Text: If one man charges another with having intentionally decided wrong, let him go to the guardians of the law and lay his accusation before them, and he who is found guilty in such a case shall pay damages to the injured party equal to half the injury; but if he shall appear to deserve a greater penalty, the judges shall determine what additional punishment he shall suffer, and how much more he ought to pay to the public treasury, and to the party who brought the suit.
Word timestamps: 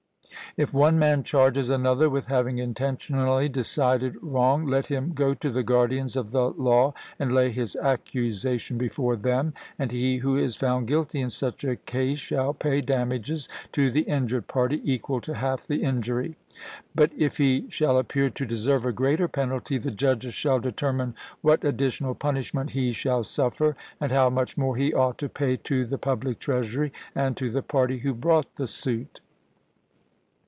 If 0.57 0.73
one 0.73 0.99
man 0.99 1.23
charges 1.23 1.69
another 1.69 2.09
with 2.09 2.25
having 2.25 2.57
intentionally 2.57 3.47
decided 3.47 4.17
wrong, 4.21 4.67
let 4.67 4.87
him 4.87 5.13
go 5.13 5.33
to 5.33 5.49
the 5.49 5.63
guardians 5.63 6.17
of 6.17 6.31
the 6.31 6.49
law 6.49 6.93
and 7.17 7.31
lay 7.31 7.51
his 7.51 7.77
accusation 7.77 8.77
before 8.77 9.15
them, 9.15 9.53
and 9.79 9.93
he 9.93 10.17
who 10.17 10.35
is 10.35 10.57
found 10.57 10.89
guilty 10.89 11.21
in 11.21 11.29
such 11.29 11.63
a 11.63 11.77
case 11.77 12.19
shall 12.19 12.53
pay 12.53 12.81
damages 12.81 13.47
to 13.71 13.89
the 13.89 14.01
injured 14.01 14.47
party 14.47 14.81
equal 14.83 15.21
to 15.21 15.35
half 15.35 15.65
the 15.67 15.83
injury; 15.83 16.35
but 16.93 17.11
if 17.17 17.37
he 17.37 17.67
shall 17.69 17.97
appear 17.97 18.29
to 18.31 18.45
deserve 18.45 18.83
a 18.85 18.91
greater 18.91 19.29
penalty, 19.29 19.77
the 19.77 19.89
judges 19.89 20.33
shall 20.33 20.59
determine 20.59 21.15
what 21.39 21.63
additional 21.63 22.13
punishment 22.13 22.71
he 22.71 22.91
shall 22.91 23.23
suffer, 23.23 23.77
and 24.01 24.11
how 24.11 24.29
much 24.29 24.57
more 24.57 24.75
he 24.75 24.93
ought 24.93 25.17
to 25.17 25.29
pay 25.29 25.55
to 25.55 25.85
the 25.85 25.97
public 25.97 26.39
treasury, 26.39 26.91
and 27.15 27.37
to 27.37 27.49
the 27.49 27.61
party 27.63 27.99
who 27.99 28.13
brought 28.13 28.57
the 28.57 28.67
suit. 28.67 29.21